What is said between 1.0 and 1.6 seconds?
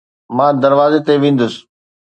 تي ويندس